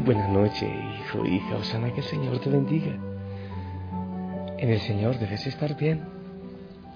Muy 0.00 0.14
buena 0.14 0.28
noche, 0.28 0.66
hijo, 0.66 1.26
hija. 1.26 1.56
Osana, 1.56 1.92
que 1.92 2.00
el 2.00 2.06
Señor 2.06 2.40
te 2.40 2.48
bendiga. 2.48 2.96
En 4.56 4.70
el 4.70 4.80
Señor 4.80 5.18
debes 5.18 5.46
estar 5.46 5.76
bien. 5.76 6.02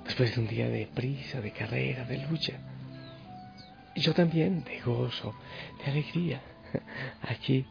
Después 0.06 0.34
de 0.34 0.40
un 0.40 0.48
día 0.48 0.70
de 0.70 0.86
prisa, 0.86 1.42
de 1.42 1.52
carrera, 1.52 2.06
de 2.06 2.16
lucha. 2.26 2.54
Yo 3.94 4.14
también, 4.14 4.64
de 4.64 4.80
gozo, 4.80 5.34
de 5.84 5.90
alegría. 5.90 6.40
Aquí 7.28 7.66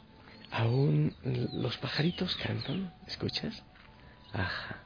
aún 0.52 1.16
los 1.23 1.78
pajaritos 1.78 2.36
cantan. 2.36 2.94
¿Escuchas? 3.08 3.64
Ajá. 4.34 4.84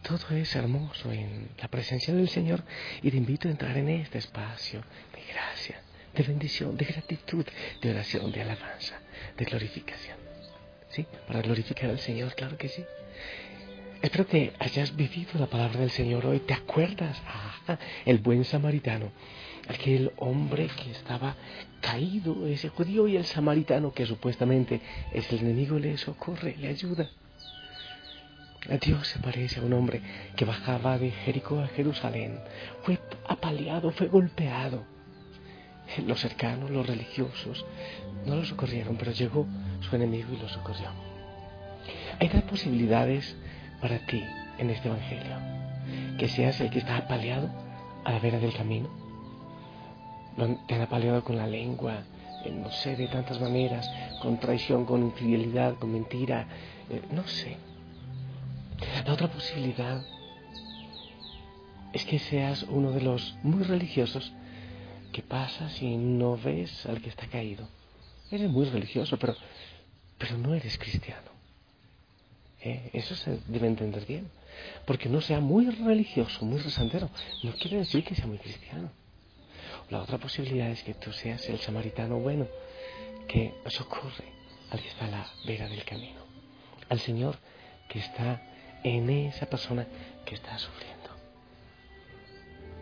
Todo 0.00 0.38
es 0.38 0.56
hermoso 0.56 1.12
en 1.12 1.50
la 1.60 1.68
presencia 1.68 2.14
del 2.14 2.30
Señor 2.30 2.64
y 3.02 3.10
te 3.10 3.18
invito 3.18 3.48
a 3.48 3.50
entrar 3.50 3.76
en 3.76 3.90
este 3.90 4.16
espacio 4.16 4.80
de 5.14 5.22
gracia, 5.30 5.82
de 6.14 6.22
bendición, 6.22 6.76
de 6.76 6.84
gratitud, 6.84 7.44
de 7.80 7.90
oración, 7.90 8.30
de 8.32 8.42
alabanza, 8.42 9.00
de 9.36 9.44
glorificación. 9.44 10.16
¿Sí? 10.90 11.06
Para 11.26 11.42
glorificar 11.42 11.90
al 11.90 11.98
Señor, 11.98 12.34
claro 12.34 12.56
que 12.56 12.68
sí. 12.68 12.84
Espero 14.00 14.26
que 14.26 14.52
hayas 14.58 14.94
vivido 14.94 15.32
la 15.38 15.46
palabra 15.46 15.80
del 15.80 15.90
Señor 15.90 16.26
hoy. 16.26 16.40
¿Te 16.40 16.52
acuerdas? 16.54 17.20
Ah, 17.26 17.78
el 18.04 18.18
buen 18.18 18.44
samaritano. 18.44 19.10
Aquel 19.66 20.12
hombre 20.18 20.68
que 20.68 20.90
estaba 20.90 21.34
caído, 21.80 22.46
ese 22.46 22.68
judío 22.68 23.08
y 23.08 23.16
el 23.16 23.24
samaritano 23.24 23.92
que 23.94 24.04
supuestamente 24.04 24.80
es 25.12 25.32
el 25.32 25.40
enemigo, 25.40 25.78
le 25.78 25.96
socorre, 25.96 26.54
le 26.58 26.68
ayuda. 26.68 27.08
A 28.70 28.76
Dios 28.76 29.08
se 29.08 29.18
parece 29.18 29.60
a 29.60 29.62
un 29.62 29.72
hombre 29.72 30.02
que 30.36 30.44
bajaba 30.44 30.98
de 30.98 31.10
Jericó 31.10 31.60
a 31.60 31.68
Jerusalén. 31.68 32.40
Fue 32.82 32.98
apaleado, 33.26 33.90
fue 33.90 34.08
golpeado. 34.08 34.93
Los 36.06 36.20
cercanos, 36.20 36.70
los 36.70 36.86
religiosos, 36.86 37.64
no 38.26 38.36
lo 38.36 38.44
socorrieron, 38.44 38.96
pero 38.96 39.12
llegó 39.12 39.46
su 39.80 39.94
enemigo 39.94 40.28
y 40.32 40.36
lo 40.36 40.48
socorrió. 40.48 40.88
Hay 42.18 42.28
tres 42.28 42.42
posibilidades 42.44 43.36
para 43.80 43.98
ti 44.06 44.22
en 44.58 44.70
este 44.70 44.88
Evangelio. 44.88 45.36
Que 46.18 46.28
seas 46.28 46.60
el 46.60 46.70
que 46.70 46.78
está 46.78 46.96
apaleado 46.96 47.50
a 48.04 48.12
la 48.12 48.18
vera 48.18 48.38
del 48.38 48.54
camino. 48.54 48.88
Te 50.66 50.74
han 50.74 50.80
apaleado 50.80 51.22
con 51.22 51.36
la 51.36 51.46
lengua, 51.46 52.02
no 52.50 52.70
sé, 52.70 52.96
de 52.96 53.06
tantas 53.08 53.40
maneras, 53.40 53.88
con 54.20 54.38
traición, 54.40 54.84
con 54.84 55.02
infidelidad, 55.02 55.74
con 55.74 55.92
mentira, 55.92 56.46
eh, 56.90 57.02
no 57.10 57.26
sé 57.26 57.56
la 59.06 59.12
otra 59.12 59.28
posibilidad 59.28 60.02
es 61.92 62.04
que 62.04 62.18
seas 62.18 62.64
uno 62.64 62.90
de 62.90 63.02
los 63.02 63.36
muy 63.42 63.62
religiosos 63.62 64.32
que 65.14 65.22
pasas 65.22 65.80
y 65.80 65.96
no 65.96 66.36
ves 66.36 66.84
al 66.86 67.00
que 67.00 67.08
está 67.08 67.26
caído. 67.28 67.68
Eres 68.32 68.50
muy 68.50 68.66
religioso, 68.66 69.16
pero, 69.16 69.36
pero 70.18 70.36
no 70.36 70.54
eres 70.54 70.76
cristiano. 70.76 71.30
¿Eh? 72.60 72.90
Eso 72.92 73.14
se 73.14 73.38
debe 73.46 73.68
entender 73.68 74.04
bien. 74.06 74.28
Porque 74.84 75.08
no 75.08 75.20
sea 75.20 75.38
muy 75.38 75.70
religioso, 75.70 76.44
muy 76.44 76.58
resantero, 76.58 77.08
no 77.44 77.52
quiere 77.52 77.78
decir 77.78 78.02
que 78.04 78.16
sea 78.16 78.26
muy 78.26 78.38
cristiano. 78.38 78.90
La 79.88 80.02
otra 80.02 80.18
posibilidad 80.18 80.68
es 80.70 80.82
que 80.82 80.94
tú 80.94 81.12
seas 81.12 81.48
el 81.48 81.60
samaritano 81.60 82.18
bueno 82.18 82.48
que 83.28 83.54
socorre 83.68 84.28
al 84.70 84.80
que 84.80 84.88
está 84.88 85.04
a 85.06 85.10
la 85.10 85.26
vera 85.46 85.68
del 85.68 85.84
camino, 85.84 86.20
al 86.88 86.98
Señor 86.98 87.38
que 87.88 88.00
está 88.00 88.42
en 88.82 89.08
esa 89.10 89.46
persona 89.46 89.86
que 90.24 90.34
está 90.34 90.58
sufriendo. 90.58 91.10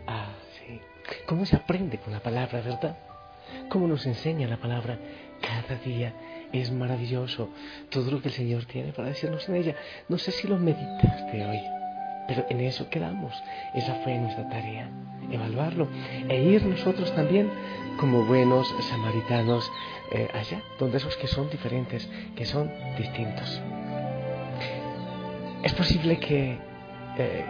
Ah. 0.07 0.42
¿Cómo 1.25 1.45
se 1.45 1.55
aprende 1.55 1.97
con 1.97 2.13
la 2.13 2.19
palabra, 2.19 2.61
verdad? 2.61 2.97
¿Cómo 3.69 3.87
nos 3.87 4.05
enseña 4.05 4.47
la 4.47 4.57
palabra 4.57 4.97
cada 5.41 5.79
día? 5.83 6.13
Es 6.51 6.71
maravilloso 6.71 7.49
todo 7.89 8.11
lo 8.11 8.21
que 8.21 8.27
el 8.27 8.33
Señor 8.33 8.65
tiene 8.65 8.93
para 8.93 9.09
decirnos 9.09 9.47
en 9.49 9.55
ella. 9.55 9.75
No 10.07 10.17
sé 10.17 10.31
si 10.31 10.47
lo 10.47 10.57
meditaste 10.57 11.45
hoy, 11.45 11.59
pero 12.27 12.45
en 12.49 12.61
eso 12.61 12.89
quedamos. 12.89 13.33
Esa 13.73 13.95
fue 13.95 14.17
nuestra 14.17 14.47
tarea, 14.49 14.89
evaluarlo 15.31 15.87
e 16.29 16.41
ir 16.43 16.65
nosotros 16.65 17.13
también 17.15 17.49
como 17.99 18.25
buenos 18.25 18.73
samaritanos 18.89 19.69
eh, 20.11 20.29
allá, 20.33 20.61
donde 20.79 20.97
esos 20.97 21.15
que 21.17 21.27
son 21.27 21.49
diferentes, 21.49 22.07
que 22.35 22.45
son 22.45 22.71
distintos. 22.97 23.61
Es 25.63 25.73
posible 25.73 26.19
que 26.19 26.57
eh, 27.17 27.45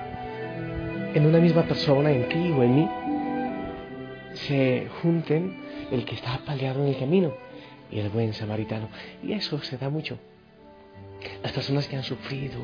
en 1.14 1.26
una 1.26 1.40
misma 1.40 1.64
persona, 1.64 2.12
en 2.12 2.28
ti 2.30 2.52
o 2.52 2.64
en 2.64 2.76
mí, 2.76 2.90
se 4.34 4.88
junten 5.02 5.56
el 5.92 6.06
que 6.06 6.16
está 6.16 6.36
apaleado 6.36 6.82
en 6.84 6.90
el 6.90 7.00
camino 7.00 7.34
y 7.92 8.00
el 8.00 8.10
buen 8.10 8.34
samaritano. 8.34 8.90
Y 9.24 9.34
eso 9.34 9.62
se 9.62 9.78
da 9.78 9.90
mucho. 9.90 10.18
Las 11.42 11.52
personas 11.52 11.88
que 11.88 11.96
han 11.96 12.04
sufrido, 12.04 12.60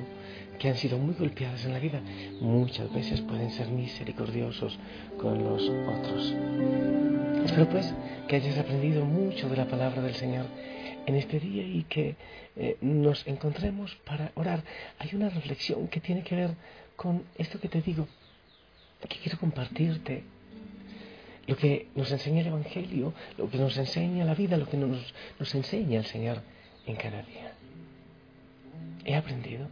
que 0.58 0.69
han 0.69 0.75
sido 0.75 0.97
muy 0.97 1.16
golpeadas 1.16 1.66
en 1.66 1.74
la 1.74 1.79
vida, 1.79 2.02
muchas 2.41 2.91
veces 2.94 3.22
pueden 3.22 3.52
ser 3.52 3.68
misericordiosos 3.69 4.78
con 5.18 5.44
los 5.44 5.69
otros. 5.69 6.35
Espero 7.46 7.69
pues 7.69 7.94
que 8.28 8.35
hayas 8.35 8.58
aprendido 8.58 9.06
mucho 9.06 9.47
de 9.50 9.58
la 9.58 9.68
palabra 9.68 10.02
del 10.02 10.16
Señor 10.16 10.46
en 11.06 11.16
este 11.16 11.40
día 11.40 11.63
y 11.63 11.84
que 11.84 12.16
eh, 12.56 12.78
nos 12.81 13.25
encontremos 13.28 13.96
para 14.06 14.31
orar. 14.35 14.63
Hay 15.00 15.09
una 15.13 15.29
reflexión 15.29 15.88
que 15.88 16.02
tiene 16.02 16.24
que 16.24 16.35
ver 16.35 16.52
con 16.96 17.24
esto 17.38 17.59
que 17.59 17.69
te 17.69 17.81
digo, 17.81 18.08
que 19.08 19.18
quiero 19.18 19.40
compartirte. 19.40 20.24
Lo 21.49 21.57
que 21.57 21.87
nos 21.95 22.11
enseña 22.11 22.41
el 22.41 22.47
Evangelio, 22.47 23.11
lo 23.35 23.49
que 23.49 23.57
nos 23.57 23.75
enseña 23.75 24.23
la 24.23 24.35
vida, 24.35 24.55
lo 24.55 24.69
que 24.69 24.77
nos, 24.77 25.55
enseña 25.55 25.97
el 25.97 26.05
Señor 26.05 26.43
en 26.85 26.95
cada 26.95 27.23
día. 27.23 27.53
He 29.03 29.15
aprendido. 29.15 29.67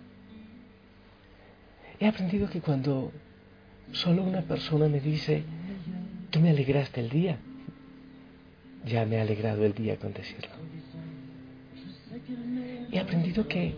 He 1.99 2.07
aprendido 2.07 2.49
que 2.49 2.61
cuando 2.61 3.11
solo 3.91 4.23
una 4.23 4.41
persona 4.41 4.87
me 4.87 4.99
dice, 4.99 5.43
tú 6.31 6.39
me 6.39 6.49
alegraste 6.49 6.99
el 6.99 7.09
día, 7.09 7.37
ya 8.83 9.05
me 9.05 9.19
ha 9.19 9.21
alegrado 9.21 9.63
el 9.63 9.75
día 9.75 9.97
con 9.97 10.13
decirlo. 10.13 10.55
He 12.91 12.97
aprendido 12.97 13.47
que 13.47 13.75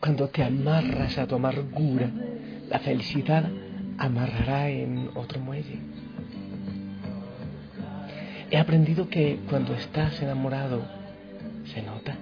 cuando 0.00 0.28
te 0.28 0.42
amarras 0.42 1.16
a 1.16 1.26
tu 1.26 1.36
amargura, 1.36 2.10
la 2.68 2.78
felicidad 2.80 3.50
amarrará 3.96 4.68
en 4.68 5.08
otro 5.14 5.40
muelle. 5.40 5.78
He 8.50 8.58
aprendido 8.58 9.08
que 9.08 9.40
cuando 9.48 9.74
estás 9.74 10.20
enamorado, 10.22 10.82
se 11.72 11.82
nota. 11.82 12.16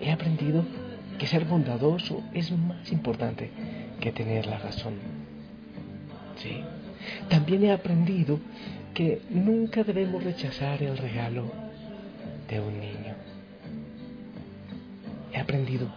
He 0.00 0.10
aprendido 0.10 0.64
que 1.18 1.26
ser 1.26 1.44
bondadoso 1.44 2.22
es 2.32 2.50
más 2.52 2.90
importante 2.92 3.50
que 4.00 4.12
tener 4.12 4.46
la 4.46 4.58
razón. 4.58 4.94
Sí. 6.36 6.62
También 7.28 7.64
he 7.64 7.72
aprendido 7.72 8.38
que 8.94 9.22
nunca 9.30 9.82
debemos 9.82 10.22
rechazar 10.22 10.82
el 10.82 10.96
regalo 10.96 11.50
de 12.48 12.60
un 12.60 12.80
niño. 12.80 13.14
He 15.32 15.38
aprendido 15.38 15.88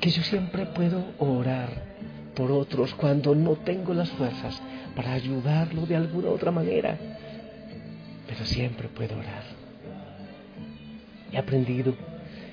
que 0.00 0.10
yo 0.10 0.22
siempre 0.22 0.66
puedo 0.66 1.02
orar 1.18 1.68
por 2.34 2.52
otros 2.52 2.94
cuando 2.94 3.34
no 3.34 3.56
tengo 3.56 3.94
las 3.94 4.10
fuerzas 4.10 4.62
para 4.94 5.12
ayudarlo 5.12 5.86
de 5.86 5.96
alguna 5.96 6.28
otra 6.30 6.50
manera, 6.50 6.98
pero 8.26 8.44
siempre 8.44 8.88
puedo 8.88 9.18
orar. 9.18 9.44
He 11.32 11.38
aprendido 11.38 11.94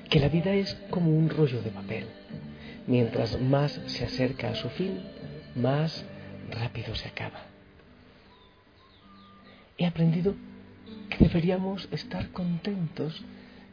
que 0.08 0.20
la 0.20 0.28
vida 0.28 0.52
es 0.52 0.74
como 0.90 1.10
un 1.10 1.28
rollo 1.28 1.62
de 1.62 1.70
papel. 1.70 2.06
Mientras 2.86 3.40
más 3.40 3.80
se 3.86 4.04
acerca 4.04 4.50
a 4.50 4.54
su 4.54 4.68
fin, 4.70 5.00
más 5.54 6.04
rápido 6.50 6.94
se 6.94 7.08
acaba. 7.08 7.42
He 9.76 9.86
aprendido 9.86 10.34
que 11.10 11.18
deberíamos 11.18 11.88
estar 11.92 12.30
contentos 12.30 13.22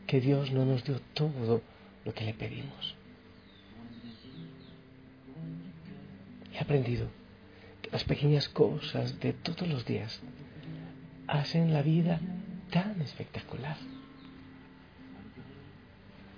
que 0.06 0.20
Dios 0.20 0.52
no 0.52 0.66
nos 0.66 0.84
dio 0.84 1.00
todo 1.14 1.62
lo 2.04 2.14
que 2.14 2.26
le 2.26 2.34
pedimos. 2.34 2.96
He 6.54 6.60
aprendido 6.60 7.08
las 7.92 8.04
pequeñas 8.04 8.50
cosas 8.50 9.20
de 9.20 9.34
todos 9.34 9.68
los 9.68 9.86
días 9.86 10.20
hacen 11.28 11.74
la 11.74 11.82
vida 11.82 12.20
tan 12.72 13.02
espectacular. 13.02 13.78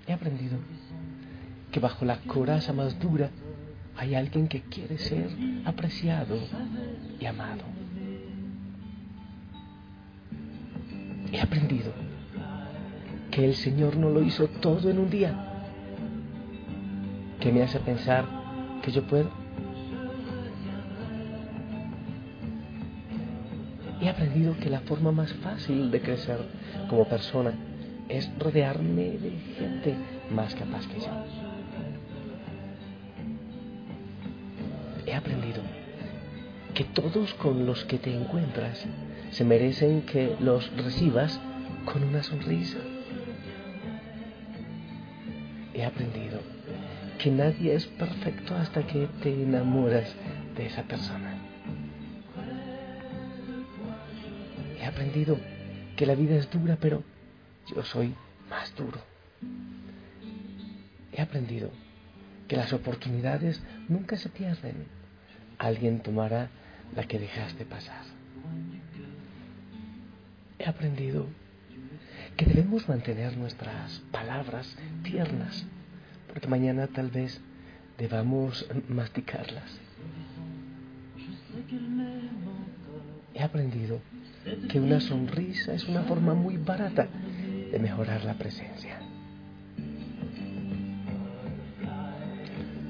He 0.07 0.13
aprendido 0.13 0.57
que 1.71 1.79
bajo 1.79 2.05
la 2.05 2.19
coraza 2.21 2.73
más 2.73 2.99
dura 2.99 3.29
hay 3.97 4.15
alguien 4.15 4.47
que 4.47 4.61
quiere 4.61 4.97
ser 4.99 5.29
apreciado 5.65 6.37
y 7.19 7.25
amado. 7.25 7.63
He 11.31 11.41
aprendido 11.41 11.91
que 13.31 13.43
el 13.45 13.55
Señor 13.55 13.97
no 13.97 14.09
lo 14.09 14.21
hizo 14.21 14.47
todo 14.47 14.89
en 14.89 14.99
un 14.99 15.09
día, 15.09 15.35
que 17.39 17.51
me 17.51 17.63
hace 17.63 17.79
pensar 17.79 18.25
que 18.81 18.91
yo 18.91 19.05
puedo. 19.05 19.46
Aprendido 24.17 24.57
que 24.57 24.71
la 24.71 24.79
forma 24.79 25.11
más 25.11 25.31
fácil 25.43 25.91
de 25.91 26.01
crecer 26.01 26.39
como 26.89 27.07
persona 27.07 27.53
es 28.09 28.27
rodearme 28.39 29.11
de 29.11 29.31
gente 29.59 29.93
más 30.31 30.55
capaz 30.55 30.87
que 30.87 30.99
yo. 30.99 31.11
He 35.05 35.13
aprendido 35.13 35.61
que 36.73 36.83
todos 36.85 37.31
con 37.35 37.67
los 37.67 37.85
que 37.85 37.99
te 37.99 38.11
encuentras 38.11 38.83
se 39.29 39.43
merecen 39.43 40.01
que 40.01 40.35
los 40.39 40.67
recibas 40.75 41.39
con 41.85 42.03
una 42.03 42.23
sonrisa. 42.23 42.79
He 45.75 45.85
aprendido 45.85 46.39
que 47.19 47.29
nadie 47.29 47.75
es 47.75 47.85
perfecto 47.85 48.55
hasta 48.55 48.81
que 48.81 49.07
te 49.21 49.43
enamoras 49.43 50.11
de 50.55 50.65
esa 50.65 50.81
persona. 50.81 51.26
Aprendido 54.97 55.37
que 55.95 56.07
la 56.07 56.15
vida 56.15 56.35
es 56.37 56.49
dura, 56.49 56.75
pero 56.81 57.03
yo 57.67 57.83
soy 57.83 58.15
más 58.49 58.75
duro. 58.75 58.99
He 61.11 61.21
aprendido 61.21 61.69
que 62.47 62.57
las 62.57 62.73
oportunidades 62.73 63.61
nunca 63.87 64.17
se 64.17 64.29
pierden. 64.29 64.87
Alguien 65.59 65.99
tomará 65.99 66.49
la 66.95 67.03
que 67.03 67.19
dejaste 67.19 67.63
pasar. 67.63 68.01
He 70.57 70.65
aprendido 70.65 71.27
que 72.35 72.47
debemos 72.47 72.89
mantener 72.89 73.37
nuestras 73.37 73.99
palabras 74.11 74.75
tiernas, 75.03 75.63
porque 76.27 76.47
mañana 76.47 76.87
tal 76.87 77.11
vez 77.11 77.39
debamos 77.99 78.67
masticarlas. 78.89 79.79
He 83.35 83.43
aprendido 83.43 84.01
que 84.69 84.79
una 84.79 84.99
sonrisa 84.99 85.73
es 85.73 85.87
una 85.87 86.03
forma 86.03 86.33
muy 86.33 86.57
barata 86.57 87.07
de 87.71 87.79
mejorar 87.79 88.23
la 88.23 88.33
presencia. 88.33 88.99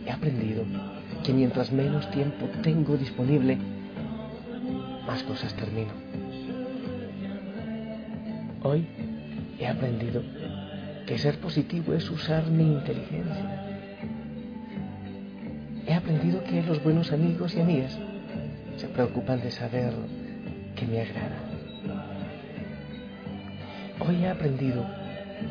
He 0.05 0.11
aprendido 0.11 0.63
que 1.23 1.33
mientras 1.33 1.71
menos 1.71 2.09
tiempo 2.11 2.47
tengo 2.63 2.97
disponible, 2.97 3.57
más 5.05 5.23
cosas 5.23 5.53
termino. 5.55 5.91
Hoy 8.63 8.85
he 9.59 9.67
aprendido 9.67 10.23
que 11.05 11.17
ser 11.17 11.39
positivo 11.39 11.93
es 11.93 12.09
usar 12.09 12.47
mi 12.47 12.63
inteligencia. 12.63 13.63
He 15.87 15.93
aprendido 15.93 16.43
que 16.43 16.61
los 16.63 16.83
buenos 16.83 17.11
amigos 17.11 17.55
y 17.55 17.61
amigas 17.61 17.97
se 18.75 18.87
preocupan 18.87 19.41
de 19.41 19.51
saber 19.51 19.93
que 20.75 20.85
me 20.85 21.01
agrada. 21.01 21.46
Hoy 24.07 24.23
he 24.23 24.29
aprendido 24.29 24.85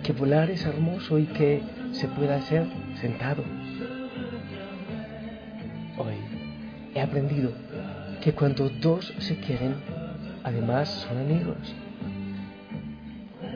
que 0.02 0.14
volar 0.14 0.48
es 0.48 0.64
hermoso 0.64 1.18
y 1.18 1.26
que 1.26 1.62
se 1.92 2.08
puede 2.08 2.32
hacer 2.32 2.66
sentado. 3.02 3.44
Hoy 5.98 6.14
he 6.94 7.00
aprendido 7.02 7.52
que 8.22 8.32
cuando 8.32 8.70
dos 8.70 9.12
se 9.18 9.36
quieren, 9.40 9.74
además 10.42 10.88
son 10.88 11.18
amigos. 11.18 11.58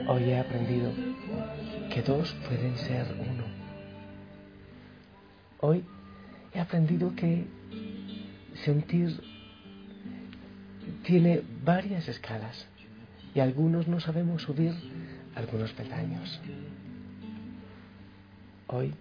Hoy 0.06 0.24
he 0.24 0.38
aprendido 0.38 0.92
que 1.88 2.02
dos 2.02 2.36
pueden 2.46 2.76
ser 2.76 3.06
uno. 3.18 3.44
Hoy 5.60 5.82
he 6.52 6.60
aprendido 6.60 7.14
que 7.16 7.46
sentir 8.64 9.18
tiene 11.04 11.40
varias 11.64 12.06
escalas 12.06 12.66
y 13.34 13.40
algunos 13.40 13.88
no 13.88 14.00
sabemos 14.00 14.42
subir 14.42 14.74
algunos 15.34 15.72
peldaños. 15.72 16.40
Hoy 18.66 18.92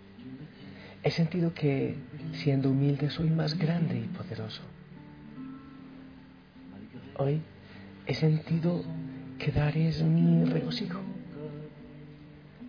he 1.04 1.12
sentido 1.12 1.54
que 1.54 1.96
siendo 2.34 2.72
humilde 2.72 3.10
soy 3.10 3.30
más 3.30 3.58
grande 3.58 4.00
y 4.00 4.08
poderoso. 4.18 4.62
Hoy 7.18 7.42
he 8.06 8.14
sentido 8.14 8.84
que 9.38 9.52
dar 9.52 9.78
es 9.78 10.02
mi 10.04 10.46
regocijo. 10.46 11.00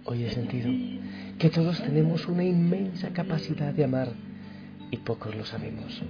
Hoy 0.04 0.24
he 0.24 0.30
sentido 0.30 0.70
que 1.38 1.50
todos 1.50 1.82
tenemos 1.82 2.26
una 2.26 2.44
inmensa 2.44 3.10
capacidad 3.10 3.72
de 3.72 3.84
amar 3.84 4.12
y 4.90 4.96
pocos 4.98 5.34
lo 5.34 5.44
sabemos. 5.44 6.02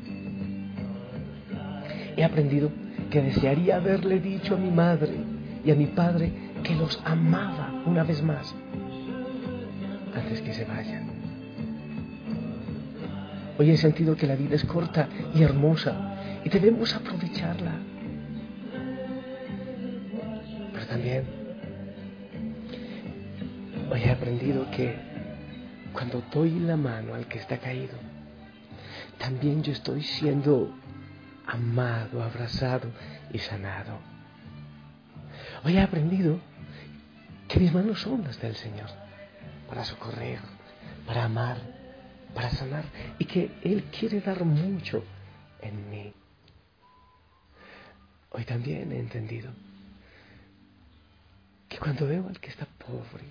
He 2.17 2.25
aprendido 2.25 2.71
que 3.11 3.23
desearía 3.23 3.77
haberle 3.77 4.21
dicho 4.21 4.55
a 4.55 4.59
mi 4.59 4.71
madre 4.71 5.30
y 5.65 5.71
a 5.71 5.75
mi 5.75 5.87
padre 5.87 6.33
que 6.63 6.75
los 6.75 7.01
amaba 7.05 7.73
una 7.87 8.05
vez 8.05 8.23
más 8.23 8.55
antes 10.15 10.41
que 10.43 10.53
se 10.53 10.65
vayan. 10.65 11.11
Hoy 13.59 13.71
he 13.71 13.77
sentido 13.77 14.17
que 14.17 14.27
la 14.27 14.37
vida 14.37 14.55
es 14.57 14.65
corta 14.65 15.09
y 15.35 15.43
hermosa 15.43 16.41
y 16.45 16.49
debemos 16.49 16.95
aprovecharla 16.95 17.73
también 20.89 21.25
hoy 23.91 24.03
he 24.03 24.11
aprendido 24.11 24.69
que 24.71 24.97
cuando 25.93 26.23
doy 26.33 26.59
la 26.59 26.77
mano 26.77 27.15
al 27.15 27.27
que 27.27 27.39
está 27.39 27.59
caído, 27.59 27.95
también 29.19 29.63
yo 29.63 29.73
estoy 29.73 30.03
siendo 30.03 30.75
amado, 31.47 32.23
abrazado 32.23 32.89
y 33.33 33.39
sanado. 33.39 33.99
Hoy 35.63 35.77
he 35.77 35.81
aprendido 35.81 36.41
que 37.49 37.61
mis 37.61 37.73
manos 37.73 38.01
son 38.01 38.23
las 38.23 38.41
del 38.41 38.57
Señor 38.57 38.89
para 39.69 39.85
socorrer, 39.85 40.41
para 41.07 41.25
amar, 41.25 41.59
para 42.35 42.51
sanar 42.51 42.85
y 43.19 43.25
que 43.27 43.51
Él 43.63 43.85
quiere 43.97 44.21
dar 44.21 44.45
mucho 44.45 45.05
en 45.61 45.91
mí. 45.91 46.15
Hoy 48.31 48.45
también 48.45 48.91
he 48.93 48.99
entendido 48.99 49.53
que 51.69 51.79
cuando 51.79 52.07
veo 52.07 52.27
al 52.29 52.41
que 52.41 52.49
está 52.49 52.67
pobre, 52.67 53.25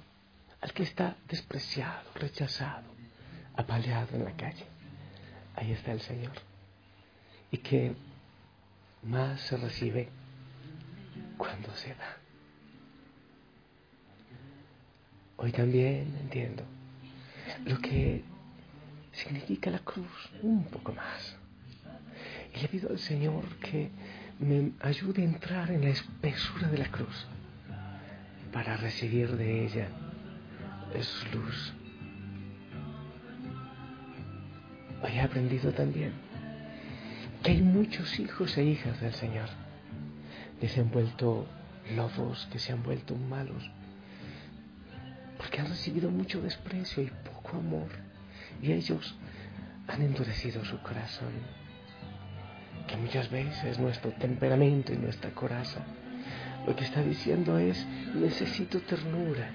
al 0.61 0.71
que 0.73 0.83
está 0.83 1.15
despreciado, 1.27 2.11
rechazado, 2.15 2.91
apaleado 3.55 4.15
en 4.15 4.25
la 4.25 4.33
calle, 4.33 4.65
ahí 5.55 5.71
está 5.71 5.93
el 5.93 6.01
Señor. 6.01 6.33
Y 7.51 7.57
que 7.57 7.95
más 9.03 9.41
se 9.41 9.57
recibe 9.57 10.09
cuando 11.37 11.73
se 11.75 11.95
da. 11.95 12.18
Hoy 15.41 15.53
también 15.53 16.17
entiendo 16.19 16.63
lo 17.65 17.79
que 17.79 18.23
significa 19.13 19.71
la 19.71 19.79
cruz 19.79 20.29
un 20.41 20.65
poco 20.65 20.91
más. 20.93 21.37
Y 22.53 22.59
le 22.59 22.67
pido 22.67 22.89
al 22.89 22.99
Señor 22.99 23.45
que 23.61 23.89
me 24.39 24.73
ayude 24.81 25.21
a 25.21 25.25
entrar 25.25 25.71
en 25.71 25.83
la 25.83 25.91
espesura 25.91 26.67
de 26.67 26.77
la 26.77 26.91
cruz 26.91 27.25
para 28.51 28.75
recibir 28.75 29.37
de 29.37 29.65
ella 29.65 29.87
su 31.01 31.37
luz. 31.37 31.73
Hoy 35.01 35.11
he 35.13 35.21
aprendido 35.21 35.71
también 35.71 36.11
que 37.43 37.51
hay 37.51 37.61
muchos 37.61 38.19
hijos 38.19 38.57
e 38.57 38.65
hijas 38.65 38.99
del 38.99 39.13
Señor 39.13 39.47
que 40.59 40.67
se 40.67 40.81
han 40.81 40.91
vuelto 40.91 41.47
lobos, 41.95 42.49
que 42.51 42.59
se 42.59 42.73
han 42.73 42.83
vuelto 42.83 43.15
malos, 43.15 43.71
han 45.59 45.69
recibido 45.69 46.09
mucho 46.09 46.41
desprecio 46.41 47.03
y 47.03 47.07
poco 47.07 47.57
amor, 47.57 47.89
y 48.61 48.71
ellos 48.71 49.15
han 49.87 50.01
endurecido 50.01 50.63
su 50.65 50.79
corazón, 50.81 51.33
que 52.87 52.97
muchas 52.97 53.29
veces 53.29 53.79
nuestro 53.79 54.11
temperamento 54.13 54.93
y 54.93 54.97
nuestra 54.97 55.31
coraza 55.31 55.85
lo 56.65 56.75
que 56.75 56.83
está 56.83 57.01
diciendo 57.01 57.57
es, 57.57 57.83
necesito 58.13 58.79
ternura, 58.81 59.51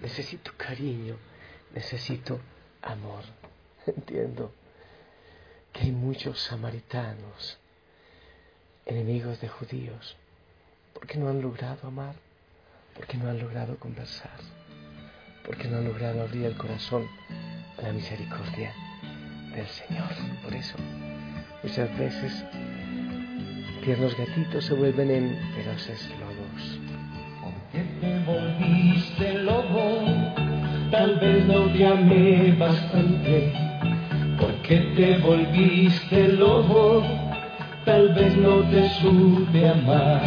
necesito 0.00 0.52
cariño, 0.56 1.16
necesito 1.74 2.40
amor. 2.82 3.24
Entiendo 3.86 4.52
que 5.72 5.80
hay 5.82 5.92
muchos 5.92 6.40
samaritanos, 6.40 7.58
enemigos 8.86 9.40
de 9.40 9.48
judíos, 9.48 10.16
porque 10.92 11.18
no 11.18 11.28
han 11.28 11.40
logrado 11.40 11.88
amar, 11.88 12.14
porque 12.94 13.16
no 13.16 13.28
han 13.28 13.40
logrado 13.40 13.76
conversar, 13.78 14.38
porque 15.44 15.68
no 15.68 15.78
han 15.78 15.84
logrado 15.84 16.22
abrir 16.22 16.46
el 16.46 16.56
corazón 16.56 17.06
a 17.78 17.82
la 17.82 17.92
misericordia 17.92 18.72
del 19.54 19.66
Señor. 19.66 20.08
Por 20.42 20.54
eso, 20.54 20.76
muchas 21.62 21.98
veces 21.98 22.44
tiernos 23.84 24.16
gatitos 24.16 24.64
se 24.64 24.74
vuelven 24.74 25.10
en 25.10 25.38
feroces 25.54 26.08
lobos. 26.20 26.80
Porque 27.42 27.84
te 28.00 28.18
volviste 28.24 29.34
lobo, 29.42 30.04
tal 30.90 31.18
vez 31.18 31.46
no 31.46 31.66
te 31.72 31.86
amé 31.86 32.52
bastante. 32.52 33.52
Porque 34.38 34.76
te 34.96 35.18
volviste 35.18 36.28
lobo, 36.28 37.02
tal 37.84 38.14
vez 38.14 38.36
no 38.36 38.62
te 38.70 38.88
supe 39.00 39.68
amar. 39.68 40.22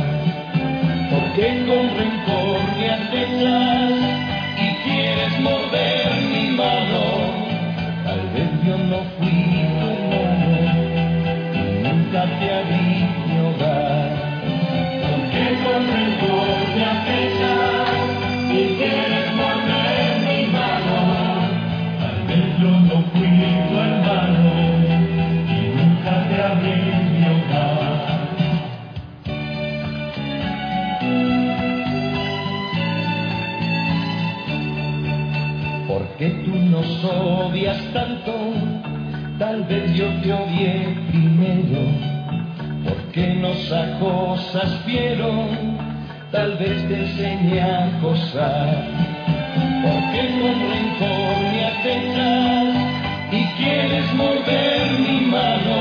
porque 1.09 1.65
con 1.65 1.97
rencor 1.97 2.59
me 2.77 4.24
morder 5.45 6.09
mi 6.31 6.45
mano. 6.61 7.03
Tal 8.05 8.21
vez 8.33 8.49
yo 8.65 8.75
no 8.91 8.99
fui 9.15 9.39
tu 9.69 10.17
hermano 10.25 10.75
nunca 11.85 12.21
te 12.39 12.47
mi 13.27 13.35
hogar. 13.45 14.09
Porque 15.03 15.43
con 15.63 15.81
rencor 15.93 16.57
me 16.75 16.83
acechas 16.93 17.64
¿Por 36.25 36.33
qué 36.33 36.43
tú 36.43 36.55
nos 36.57 37.03
odias 37.03 37.77
tanto? 37.93 38.33
Tal 39.37 39.63
vez 39.65 39.93
yo 39.93 40.07
te 40.23 40.33
odié 40.33 40.97
primero. 41.11 41.81
¿Por 42.83 42.97
qué 43.11 43.35
nos 43.35 43.71
acosas 43.71 44.73
fiero? 44.87 45.31
Tal 46.31 46.57
vez 46.57 46.87
te 46.87 47.01
enseñé 47.01 47.61
a 47.61 47.85
acosar. 47.97 48.69
¿Por 49.83 49.99
qué 50.11 50.23
con 50.41 50.57
rencor 50.71 51.37
me 51.51 51.65
acechas 51.65 52.75
y 53.31 53.45
quieres 53.61 54.13
morder 54.15 54.99
mi 55.01 55.27
mano? 55.27 55.77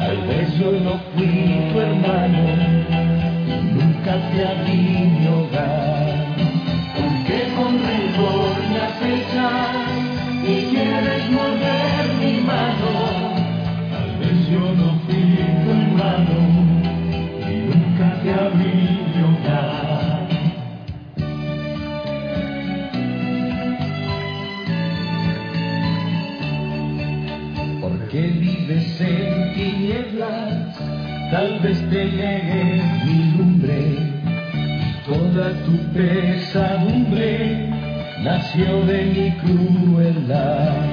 Tal 0.00 0.16
vez 0.26 0.58
yo 0.58 0.72
no 0.72 0.98
fui 1.14 1.70
tu 1.72 1.80
hermano 1.80 2.42
y 3.46 3.74
nunca 3.74 4.16
te 4.32 4.44
abrí 4.44 4.95
tal 31.30 31.60
vez 31.60 31.78
te 31.90 32.04
negue 32.04 32.82
mi 33.04 33.36
lumbre. 33.36 33.80
Toda 35.06 35.50
tu 35.64 35.76
pesadumbre 35.94 37.70
nació 38.22 38.84
de 38.86 39.04
mi 39.04 39.30
crueldad. 39.42 40.85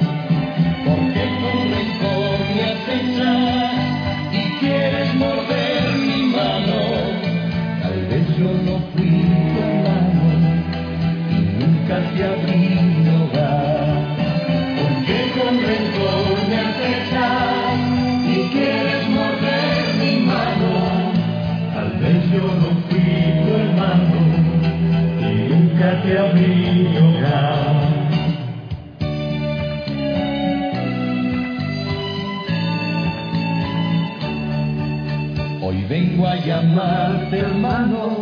Hermano 37.32 38.16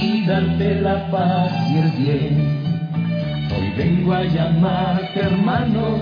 y 0.00 0.24
darte 0.26 0.80
la 0.80 1.10
paz 1.10 1.52
y 1.70 1.78
el 1.78 1.90
bien. 1.92 3.48
Hoy 3.54 3.72
vengo 3.76 4.12
a 4.12 4.24
llamarte 4.24 5.20
hermano 5.20 5.98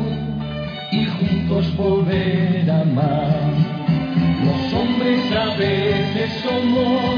y 0.92 1.04
juntos 1.04 1.76
volver 1.76 2.70
a 2.70 2.80
amar. 2.80 3.50
Los 4.44 4.72
hombres 4.72 5.20
a 5.32 5.56
veces 5.56 6.30
somos 6.42 7.14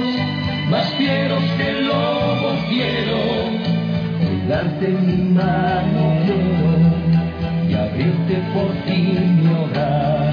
más 0.71 0.87
fieros 0.95 1.43
que 1.57 1.69
el 1.69 1.87
lobo 1.87 2.57
fiero. 2.69 3.19
Hoy 4.21 4.49
darte 4.49 4.89
mi 4.89 5.31
mano 5.31 6.17
quiero 6.25 6.73
y 7.69 7.75
abrirte 7.75 8.43
por 8.55 8.71
fin 8.85 9.43
mi 9.43 9.47
hogar. 9.55 10.33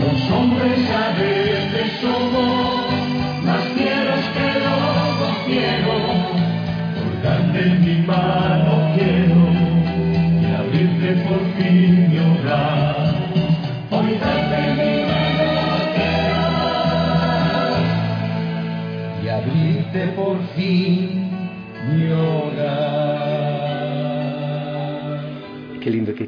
Los 0.00 0.30
hombres 0.30 0.90
a 0.90 1.18
veces 1.18 1.92
somos 2.00 2.73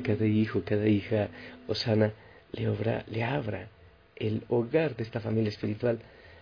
cada 0.07 0.25
hijo, 0.25 0.63
cada 0.65 0.87
hija, 0.87 1.29
Osana, 1.67 2.13
le, 2.53 2.69
obra, 2.69 3.05
le 3.09 3.25
abra 3.25 3.69
el 4.15 4.45
hogar 4.49 4.95
de 4.95 5.03
esta 5.03 5.19
familia 5.19 5.49
espiritual 5.49 5.99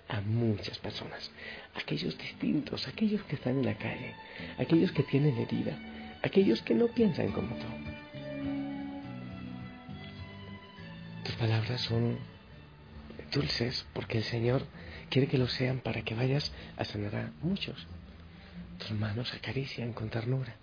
a 0.07 0.21
muchas 0.21 0.79
personas. 0.79 1.31
Aquellos 1.75 2.19
distintos, 2.19 2.87
aquellos 2.87 3.23
que 3.23 3.37
están 3.37 3.59
en 3.59 3.65
la 3.65 3.79
calle, 3.79 4.15
aquellos 4.59 4.93
que 4.93 5.03
tienen 5.03 5.39
herida, 5.39 5.79
aquellos 6.23 6.61
que 6.61 6.75
no 6.75 6.89
piensan 6.89 7.33
como 7.33 7.57
tú. 7.57 7.67
Tus 11.25 11.35
palabras 11.37 11.81
son 11.81 12.19
dulces 13.33 13.87
porque 13.95 14.19
el 14.19 14.25
Señor 14.25 14.67
quiere 15.09 15.27
que 15.27 15.39
lo 15.39 15.49
sean 15.49 15.81
para 15.81 16.03
que 16.03 16.15
vayas 16.15 16.53
a 16.77 16.85
sanar 16.85 17.17
a 17.17 17.33
muchos. 17.41 17.87
Tus 18.79 18.91
manos 18.91 19.33
acarician 19.33 19.95
con 19.95 20.11
ternura 20.11 20.55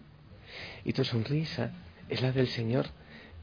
y 0.85 0.93
tu 0.93 1.03
sonrisa 1.03 1.71
es 2.11 2.21
la 2.21 2.31
del 2.31 2.47
Señor 2.47 2.87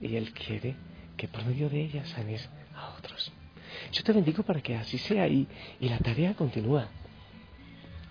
y 0.00 0.14
Él 0.16 0.32
quiere 0.32 0.76
que 1.16 1.26
por 1.26 1.44
medio 1.44 1.68
de 1.68 1.80
ella 1.80 2.04
sanes 2.06 2.48
a 2.76 2.90
otros. 2.90 3.32
Yo 3.92 4.02
te 4.04 4.12
bendigo 4.12 4.42
para 4.42 4.60
que 4.60 4.76
así 4.76 4.98
sea 4.98 5.26
y, 5.26 5.48
y 5.80 5.88
la 5.88 5.98
tarea 5.98 6.34
continúa. 6.34 6.88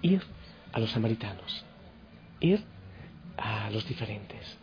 Ir 0.01 0.21
a 0.73 0.79
los 0.79 0.91
samaritanos, 0.91 1.63
ir 2.39 2.63
a 3.37 3.69
los 3.71 3.87
diferentes, 3.87 4.57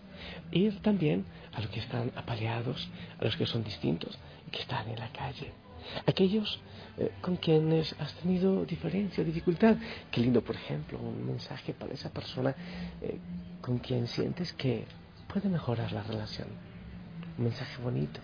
ir 0.52 0.80
también 0.82 1.24
a 1.52 1.60
los 1.60 1.70
que 1.70 1.80
están 1.80 2.12
apaleados, 2.16 2.88
a 3.18 3.24
los 3.24 3.36
que 3.36 3.46
son 3.46 3.64
distintos 3.64 4.18
y 4.46 4.50
que 4.50 4.60
están 4.60 4.88
en 4.88 4.98
la 4.98 5.10
calle. 5.10 5.52
Aquellos 6.06 6.60
eh, 6.96 7.10
con 7.20 7.36
quienes 7.36 7.94
has 7.98 8.14
tenido 8.14 8.64
diferencia 8.64 9.24
dificultad. 9.24 9.76
Qué 10.10 10.20
lindo, 10.20 10.42
por 10.42 10.56
ejemplo, 10.56 10.98
un 10.98 11.26
mensaje 11.26 11.72
para 11.74 11.92
esa 11.92 12.10
persona 12.10 12.54
eh, 13.00 13.18
con 13.60 13.78
quien 13.78 14.06
sientes 14.06 14.52
que 14.52 14.84
puede 15.34 15.48
mejorar 15.48 15.90
la 15.90 16.04
relación. 16.04 16.46
Un 17.36 17.44
mensaje 17.44 17.82
bonito. 17.82 18.20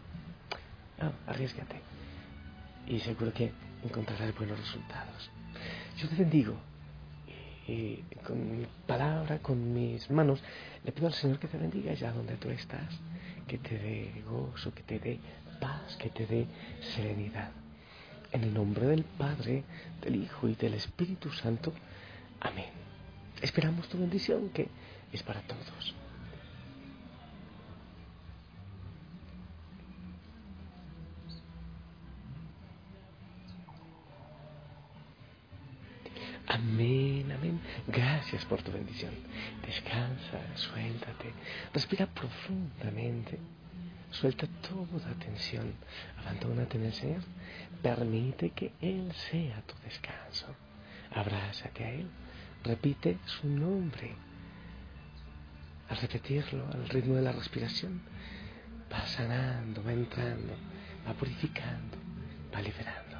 Ah, 1.00 1.10
arriesgate. 1.26 1.80
Y 2.86 3.00
seguro 3.00 3.32
que 3.32 3.52
encontrarás 3.82 4.32
buenos 4.36 4.56
resultados. 4.56 5.28
Yo 5.96 6.08
te 6.08 6.14
bendigo. 6.14 6.54
Y, 7.66 7.96
con 8.24 8.58
mi 8.58 8.64
palabra, 8.86 9.40
con 9.40 9.74
mis 9.74 10.08
manos, 10.08 10.40
le 10.84 10.92
pido 10.92 11.08
al 11.08 11.14
Señor 11.14 11.40
que 11.40 11.48
te 11.48 11.58
bendiga 11.58 11.90
allá 11.90 12.12
donde 12.12 12.36
tú 12.36 12.48
estás. 12.48 12.94
Que 13.48 13.58
te 13.58 13.76
dé 13.76 14.22
gozo, 14.24 14.72
que 14.72 14.84
te 14.84 15.00
dé 15.00 15.18
paz, 15.60 15.96
que 15.96 16.10
te 16.10 16.26
dé 16.26 16.46
serenidad. 16.94 17.50
En 18.30 18.44
el 18.44 18.54
nombre 18.54 18.86
del 18.86 19.02
Padre, 19.02 19.64
del 20.00 20.14
Hijo 20.14 20.46
y 20.46 20.54
del 20.54 20.74
Espíritu 20.74 21.32
Santo. 21.32 21.72
Amén. 22.40 22.70
Esperamos 23.42 23.88
tu 23.88 23.98
bendición 23.98 24.50
que 24.50 24.68
es 25.12 25.24
para 25.24 25.40
todos. 25.40 25.96
Amén, 36.70 37.32
amén. 37.32 37.60
Gracias 37.88 38.44
por 38.44 38.62
tu 38.62 38.70
bendición. 38.70 39.12
Descansa, 39.66 40.40
suéltate, 40.54 41.32
respira 41.74 42.06
profundamente. 42.06 43.38
Suelta 44.10 44.46
toda 44.62 45.12
tensión, 45.18 45.72
abandónate 46.18 46.78
en 46.78 46.84
el 46.86 46.92
Señor. 46.92 47.22
Permite 47.82 48.50
que 48.50 48.72
Él 48.80 49.12
sea 49.30 49.62
tu 49.62 49.74
descanso. 49.84 50.46
Abrázate 51.12 51.84
a 51.84 51.90
Él 51.90 52.08
repite 52.64 53.18
su 53.24 53.48
nombre. 53.48 54.14
Al 55.88 55.96
repetirlo 55.96 56.66
al 56.72 56.88
ritmo 56.88 57.16
de 57.16 57.22
la 57.22 57.32
respiración, 57.32 58.00
va 58.92 59.06
sanando, 59.06 59.82
va 59.82 59.92
entrando, 59.92 60.54
va 61.06 61.14
purificando, 61.14 61.96
va 62.54 62.60
liberando. 62.60 63.18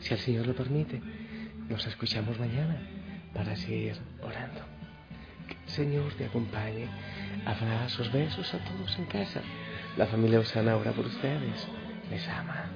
Si 0.00 0.14
el 0.14 0.20
Señor 0.20 0.46
lo 0.46 0.54
permite, 0.54 1.00
nos 1.68 1.86
escuchamos 1.86 2.38
mañana 2.38 2.76
para 3.34 3.56
seguir 3.56 3.96
orando. 4.22 4.60
Señor 5.66 6.12
te 6.14 6.26
acompañe. 6.26 6.88
Abrazos, 7.44 8.10
besos 8.12 8.52
a 8.54 8.58
todos 8.58 8.98
en 8.98 9.06
casa. 9.06 9.40
La 9.96 10.06
familia 10.06 10.40
Osana 10.40 10.76
ora 10.76 10.92
por 10.92 11.06
ustedes. 11.06 11.66
Les 12.10 12.26
ama. 12.28 12.66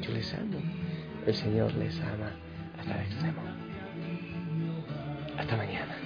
Yo 0.00 0.10
les 0.12 0.32
amo. 0.34 0.58
El 1.26 1.34
Señor 1.34 1.74
les 1.74 1.98
ama 2.00 2.32
hasta 2.78 2.94
el 2.94 3.06
extremo. 3.06 3.42
Hasta 5.38 5.56
mañana. 5.56 5.99